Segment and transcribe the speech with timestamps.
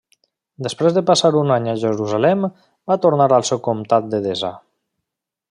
[0.67, 2.49] Després de passar un any a Jerusalem
[2.93, 4.53] va tornar al seu comtat d'Edessa.